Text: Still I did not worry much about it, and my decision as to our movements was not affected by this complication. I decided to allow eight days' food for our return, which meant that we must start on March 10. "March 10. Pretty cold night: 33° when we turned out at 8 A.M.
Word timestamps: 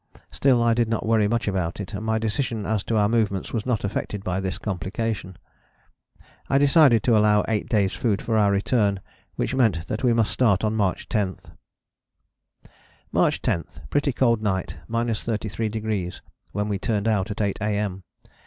Still 0.31 0.63
I 0.63 0.73
did 0.73 0.89
not 0.89 1.05
worry 1.05 1.27
much 1.27 1.47
about 1.47 1.79
it, 1.79 1.93
and 1.93 2.03
my 2.03 2.17
decision 2.17 2.65
as 2.65 2.83
to 2.85 2.97
our 2.97 3.07
movements 3.07 3.53
was 3.53 3.67
not 3.67 3.83
affected 3.83 4.23
by 4.23 4.39
this 4.39 4.57
complication. 4.57 5.37
I 6.49 6.57
decided 6.57 7.03
to 7.03 7.15
allow 7.15 7.45
eight 7.47 7.69
days' 7.69 7.93
food 7.93 8.19
for 8.19 8.35
our 8.35 8.51
return, 8.51 9.01
which 9.35 9.53
meant 9.53 9.85
that 9.89 10.01
we 10.03 10.11
must 10.11 10.31
start 10.31 10.63
on 10.63 10.75
March 10.75 11.07
10. 11.07 11.35
"March 13.11 13.43
10. 13.43 13.63
Pretty 13.91 14.11
cold 14.11 14.41
night: 14.41 14.77
33° 14.89 16.21
when 16.51 16.67
we 16.67 16.79
turned 16.79 17.07
out 17.07 17.29
at 17.29 17.39
8 17.39 17.59
A.M. 17.61 18.01